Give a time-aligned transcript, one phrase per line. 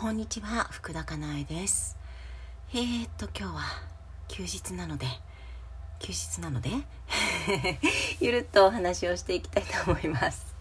[0.00, 1.98] こんにちは福田かなえです。
[2.72, 3.62] えー、っと今日は
[4.28, 5.08] 休日なので
[5.98, 6.70] 休日なので？
[8.20, 10.54] ゆるっとお話をしていきたいと思います。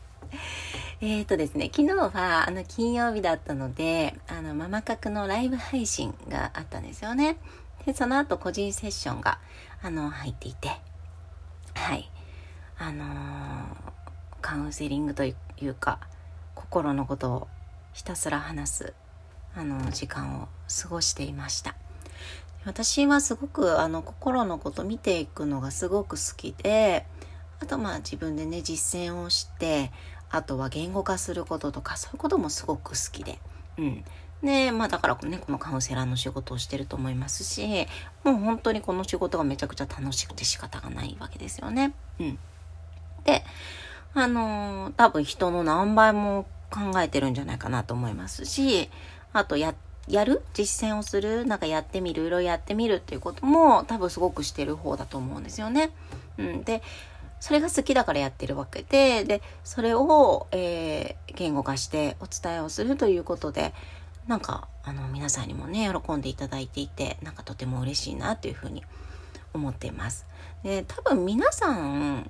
[1.02, 7.38] えー、っとですね昨日はあの金曜日だったのであのママ角のライブ配信があったんですよね。
[7.85, 9.38] でその後個人セッションが
[9.83, 10.81] あの入っていて
[11.76, 12.10] はい。
[12.79, 13.67] あのー、
[14.42, 15.99] カウンセリングというか
[16.55, 17.48] 心のことを
[17.94, 18.94] ひたすら話す
[19.58, 20.48] あの時間を
[20.82, 21.76] 過ごしていました。
[22.64, 27.06] 私はすごくあの心のこと見ていくのがすごく好きで
[27.60, 29.92] あとまあ自分でね実践をして
[30.30, 33.40] あとは言語化することとかそういうこともすごく好きで。
[33.80, 34.04] うん。
[34.44, 37.88] でまあだからねこのカウンセラーの仕事をしてると思いますし
[38.24, 41.96] もう本当にこの仕事がめちゃくちゃ楽しくて仕方がないわけですよね。
[42.20, 42.40] うん。
[43.24, 43.44] で
[44.14, 48.90] あのー、多分人の何倍も考えてるんじゃないかなと思いますし、
[49.38, 49.76] あとや、
[50.08, 50.41] やる？
[50.54, 51.46] 実践をする？
[51.46, 52.27] なんかやってみる？
[52.27, 55.91] いろいろやってみるっていうことも多分すごくしてる方だと思うんですよね。
[56.38, 56.63] うん。
[56.63, 56.82] で、
[57.40, 63.74] それが好きだからやってるわけで、で、それを、えー、言語化してお伝えをするということで、
[64.27, 68.83] なんか、あの、皆さんにもね、喜んでいただいていて、なんかとても嬉しいなというふうに
[69.53, 70.25] 思っています。
[70.63, 72.30] で、多分皆さん、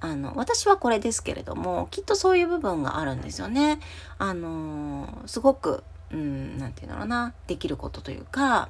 [0.00, 3.80] あの、私はこれですけれども、きっとそういう部分があるんですよね。
[4.18, 8.68] あの、すごく、うん、なんていうんだろうな、できることというか、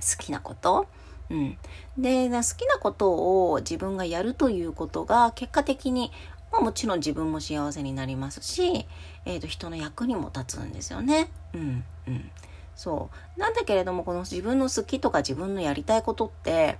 [0.00, 0.86] 好きなこと。
[1.30, 1.58] うん。
[1.96, 6.10] で、好きなことを自分がやるということが、結果的に、
[6.50, 8.86] まあ、もちろん自分も幸せになりますし、
[9.24, 11.30] えっ、ー、と、人の役にも立つんですよね。
[11.54, 12.30] うん、うん。
[12.74, 13.40] そう。
[13.40, 16.78] なんだけれども、この自分の好きとか自分のやりたいことって、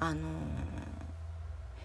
[0.00, 0.73] あのー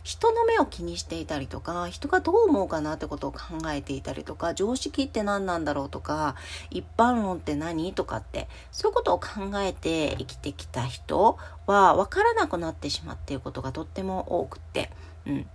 [0.03, 3.39] 人の目を気にしていたりとか人がどう思うかなってことを考
[3.71, 6.35] えていたりとか常識って何なんだろうとか
[6.69, 14.91] 一般論って何とかってそういうことを考えて生きてきた人は分からなくなってしまっていることがとっても多くって、
[15.25, 15.45] うん。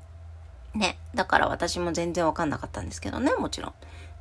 [0.74, 0.98] ね。
[1.14, 3.74] だから私も全然分かんなかったんですけどね、もちろん。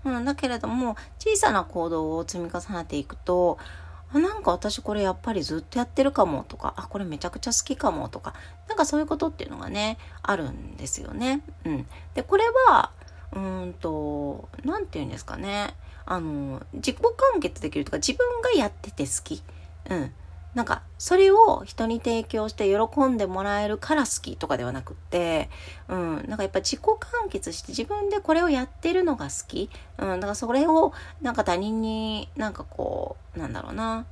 [0.06, 3.58] うん、だけれども、小さな行動を積み重ねていくと、
[4.14, 8.34] あなんか私これやっぱりずっとやってるかもとか、あ、これめちゃくちゃ好きかもとか、
[8.68, 11.42] なんかそういうことっていうのがね、あるんですよね。
[11.66, 11.88] うん。
[12.14, 12.92] で、これは、
[13.34, 15.76] うんと、何て言うんですかね。
[16.06, 19.42] あの、自己完結できるとか、自分がやってて好き。
[19.90, 20.14] うん。
[20.56, 25.50] なんか、それを人に提供して喜んでもらえるから好きとかではなくって、
[25.90, 29.70] うん、なんかやっぱ自己完結して自分でこれをやってるのが好き。
[29.98, 34.06] うん、だからそれをなんか他人になんかこう、なんだろうな、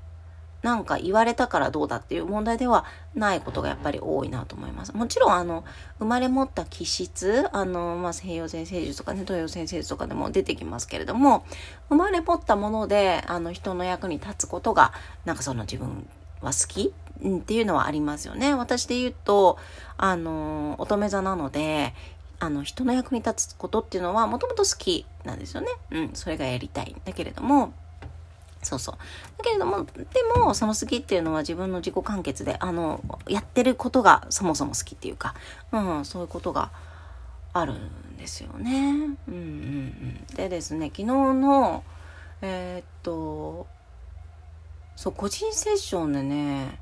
[0.62, 2.85] なんか言われたからどうだっていう問題では
[3.16, 4.96] ないことがやっぱり多いなと思います。
[4.96, 5.63] もちろんあの、
[6.00, 11.46] 生まれ持った気質、あの、まあ、西洋先生術とかね、東洋先生術とかでも出てきますけれども、
[11.90, 14.94] 生まれ持ったもので、あの、人の役に立つことが、
[15.25, 16.08] なんかその自分
[16.41, 16.94] は好き？
[17.24, 18.56] っていうのはありますよね。
[18.56, 19.59] 私で言うと、
[19.97, 21.94] あの、乙女座なので、
[22.40, 25.68] あの、人の役に立つことっていうのはもともと好きなんですよね。
[25.91, 27.74] うん、それがやりたいんだけれども、
[28.63, 28.96] そうそう。
[29.38, 30.03] だけれども、で
[30.35, 35.35] も、その好きっていうのは自分の自己完結で、あの、やってることがそもそも好きっていうか、
[35.72, 36.72] うん、そういうことが
[37.53, 39.18] あるんですよね。
[39.28, 40.25] うんうんうん。
[40.35, 41.84] でですね、昨日の、
[42.41, 43.68] えー、っと、
[44.96, 46.79] そう個人セッションでね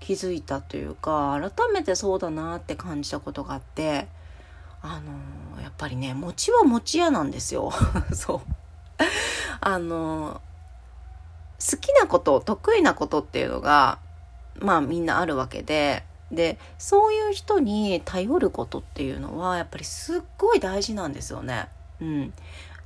[0.00, 4.06] 気づいたというか改めてそうだなって感じたことがあって
[4.82, 7.72] あのやっぱりね餅は餅屋なんですよ。
[8.14, 8.40] そう。
[9.60, 10.40] あの
[11.58, 13.98] 好きなこと得意なことっていうのが
[14.60, 21.68] まあみんなあるわけででそういう人に頼ることっていうのはやっぱりすっごい大事なんですよね。
[22.00, 22.34] うん、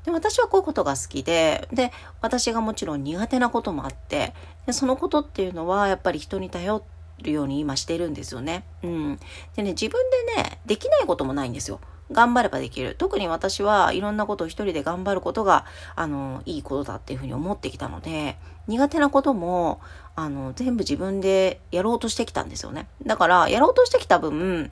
[0.04, 4.34] で私はこういうことが好きで、で、私がもちろん苦手なこともあって、
[4.66, 6.82] でそのことっていうのはやっぱり人に頼
[7.22, 8.64] るように今してるんですよね。
[8.82, 9.20] うん。
[9.56, 10.00] でね、自分
[10.36, 11.80] でね、できないこともないんですよ。
[12.10, 12.94] 頑張ればできる。
[12.98, 15.64] 特に私はいろんなことを一人で頑張ることが、
[15.96, 18.36] あの、いいことだっていうふうに思ってきたので、
[18.66, 19.80] 苦手なことも、
[20.14, 22.86] あの、全部自分でやろうとしてきたんですよね。
[23.06, 24.70] だから、やろうとしてきた分、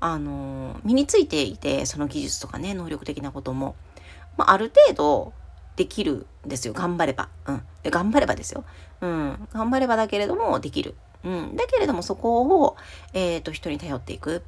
[0.00, 3.74] あの、身についていて、その技術とかね、能力的なことも。
[4.38, 5.32] まあ、ある程度
[5.76, 6.72] できるんですよ。
[6.72, 7.28] 頑張れば。
[7.46, 7.62] うん。
[7.82, 8.64] で頑張ればですよ。
[9.00, 9.48] うん。
[9.52, 10.94] 頑張ればだけれどもできる。
[11.24, 11.56] うん。
[11.56, 12.76] だけれどもそこを、
[13.12, 14.42] えっ、ー、と、人に頼っていく。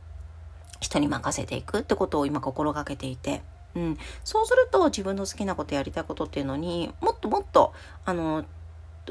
[0.80, 3.42] 人に任せていくってことを今心がけていて。
[3.74, 3.98] うん。
[4.24, 8.44] そうすると自分の好きなことやりたいことっていうのにもっともっと、あの、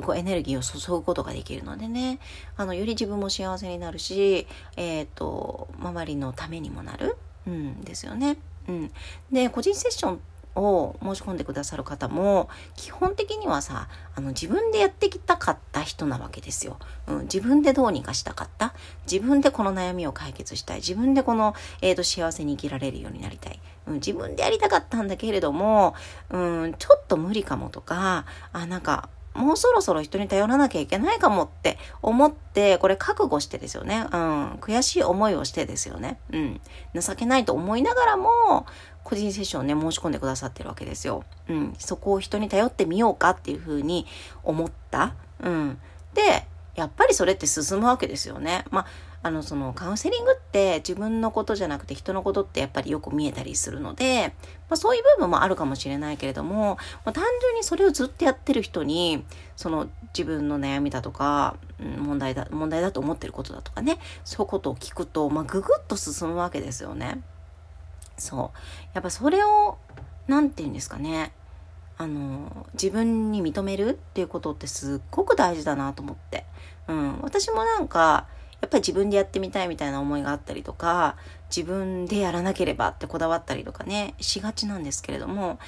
[0.01, 2.19] こうエネルギーを注ぐことができるのでね、
[2.55, 4.47] あの、より自分も幸せになるし、
[4.77, 7.17] えっ、ー、と、周りのためにもなる。
[7.47, 8.37] うんですよね。
[8.67, 8.91] うん。
[9.31, 10.21] で、個人セッション
[10.59, 16.77] を申し込んでくださる方も基本的にはさあの自分でやってきたかった人なわけですよ、
[17.07, 18.73] うん、自分でどうにかしたかった。
[19.11, 20.77] 自分でこの悩みを解決したい。
[20.77, 25.95] 自分でこの、えーと、幸せに生きられるようになりたい、うん、自分でやりたかったんだけれども、
[26.29, 34.05] うん、ちょっと無理かもとかあなんかもうそろそろ人に頼らなきゃいけないかもって思って、これ覚悟してですよね。
[34.11, 34.51] うん。
[34.61, 36.19] 悔しい思いをしてですよね。
[36.31, 36.61] うん。
[36.99, 38.65] 情けないと思いながらも、
[39.03, 41.23] 個人セッションね、申し込んでくださってるわけですよ。
[41.47, 41.75] うん。
[41.77, 44.05] そこを人に頼ってみようかっていうふうに
[44.43, 45.13] 思った。
[45.41, 45.79] うん。
[46.13, 48.65] で、やっぱりそれって進むわけですよね。
[48.71, 48.85] まあ
[49.21, 54.33] あのそのカウンセリングって自分のことじゃなくて人のことってやっぱりよく見えたりするので、
[54.69, 59.25] まあ、そういう部分もあるかもしれないけれども、まあ、単純にそれをずっとやってる人に
[59.57, 67.21] その自分の悩みだとか、問題だ問題だと思ってることだとかねそういうことを聞くと、まあ、ぐぐっと進むわけですよね。
[68.18, 68.57] そう。
[68.94, 69.77] やっぱそれを
[70.27, 71.33] 何て言うんですかね。
[71.98, 76.45] あの自分に認めるっていうことってすっごく大事だなと思って、
[76.88, 78.25] うん、私もなんか
[78.61, 81.15] やっぱり自分でやってみたいみたいな思いがあったりとか、
[81.56, 85.59] 自分でやらなければってこだわったりとかね、しがちなんですけれども、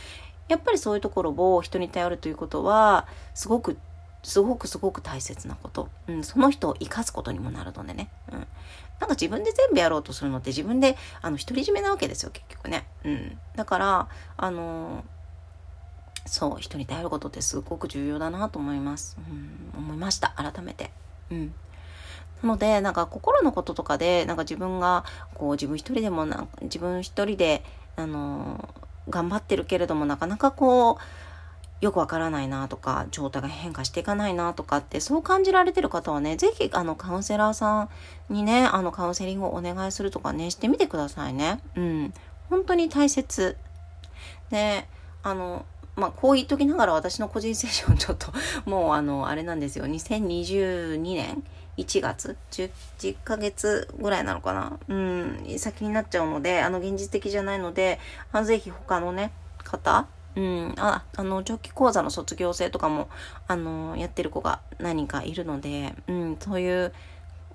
[0.50, 3.78] やっぱりそういうところを人に頼るということは、すごく、
[4.24, 5.90] すごくすごく大切なこと。
[6.08, 8.10] うん、その人を生かすことにもなるのでね。
[8.32, 8.48] うん。
[9.00, 12.86] なんか自分で全部やろうとするのって自分で、あの、独り占めなわけですよ、結局ね。
[13.04, 13.38] うん。
[13.56, 15.04] だから、あの
[16.26, 19.18] そう、人に頼ることってすごく重要だなと思います。
[19.18, 20.92] うん、思いました、改めて。
[21.32, 21.54] うん。
[22.44, 27.64] ので、なんか心のこととかで、なんか自分が、こう自分一人でもな、自分一人で、
[27.98, 28.74] あの
[29.10, 30.96] 頑張ってるけれども、なかなかこう、
[31.82, 37.90] よくわからないなとか、状態が変化していかないなとかって、そう感じられてる方はね、ぜひ、あの、カウンセラーさ
[38.30, 41.60] んにね、あの、カウンセリングをお願いするとかね、してみてくださいね。
[41.76, 42.14] うん。
[42.50, 43.58] 本当に大切。
[44.52, 44.88] で、
[45.24, 45.66] あの、
[45.96, 48.32] まあ、こう言っときながら私の個人セッションちょっと、
[48.66, 49.86] もうあの、あれなんですよ。
[49.86, 51.44] 2022年
[51.82, 54.80] 1月？10, 10ヶ月ぐらいなのかな？
[54.88, 58.00] うん先になっちゃうのであの現実的じゃないので
[58.32, 59.32] あぜひ他のね
[59.64, 60.08] 方？
[60.36, 63.10] うんああの長期講座の卒業生とかも
[63.48, 66.94] あのやってる子が何人かいるので、うん、そういう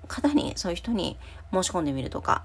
[0.07, 1.17] 方にそういう人に
[1.51, 2.43] 申し込んでみるとか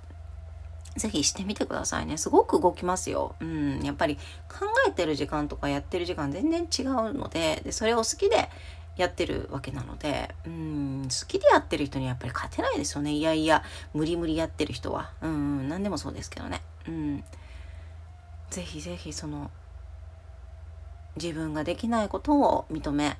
[0.96, 2.19] ぜひしてみてくださいね。
[2.19, 3.34] すごく動きますよ。
[3.40, 3.81] うん。
[3.81, 8.50] やっぱり考えてる時間とかやってる時間全然違うので、でそれを好きで
[8.97, 13.12] やってるわけなので、うん、好きでやってる人にやっぱり勝てないですよね。
[13.12, 13.62] いやいや、
[13.94, 15.12] 無理無理やってる人は。
[15.23, 16.62] うん、何でもそうですけどね。
[16.87, 17.25] うん。
[18.50, 19.50] ぜひぜひその、
[21.17, 23.17] 自分ができないことを認め、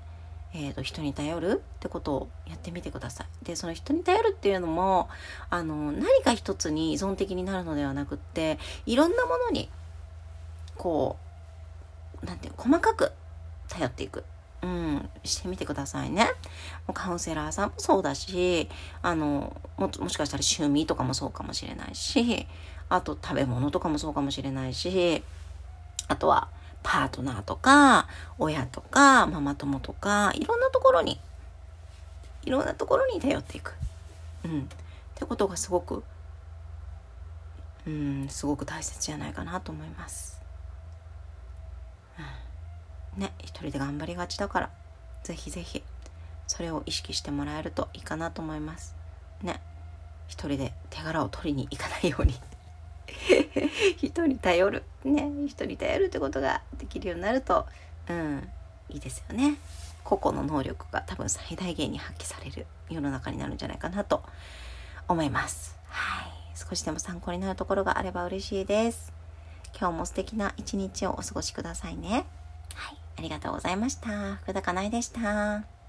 [0.55, 3.45] えーと、人に頼るってことをやってみてください。
[3.45, 5.09] でその人に頼るっていうのも
[5.49, 9.71] あの何か一つに依存的になるのではなくっていろんなものに
[10.77, 11.17] こ
[12.23, 13.13] うなんていう細かく
[13.69, 14.25] 頼っていく
[14.63, 16.31] うん、してみてくださいね。
[16.95, 18.69] カウンセラーさんもそうだし、
[19.03, 22.47] あの、も、もしかしたら趣味とかもそうかもしれないし、
[22.89, 25.25] あと食べ物とかもそうかもしれないし、
[26.09, 26.49] あとは
[26.83, 28.07] パートナーとか、
[28.39, 31.21] 親とか、ママ友とか、いろんなところに、
[32.45, 33.75] いろんなところに頼っていく。
[34.45, 34.61] うん。
[34.61, 34.65] っ
[35.15, 36.05] てことがすごく、
[37.87, 40.42] うん、すごく大切じゃないかなと思います。
[43.17, 44.71] ね一人で頑張りがちだから
[45.23, 45.83] 是非是非
[46.47, 48.95] それを意識してもらえるといいかなと思います。
[49.43, 49.61] ね
[50.29, 52.35] 一人で手柄を取りに行かないように。
[53.97, 54.85] 人頼る。
[55.05, 57.67] ね人頼るってことができるようになると
[58.09, 58.51] うん
[58.89, 59.57] いいですよね。
[60.05, 64.23] 個々の能力が多分最大限に発揮される世の中になるんじゃないかなと
[65.09, 65.77] 思います。
[65.87, 66.33] はい。
[66.55, 69.13] 少しでも参考になるところがあれば嬉しいです。
[69.79, 72.27] 今日も素敵な一日をお過ごしくださいね。
[73.17, 74.37] ありがとうございました。
[74.37, 75.82] 福田かなえでした。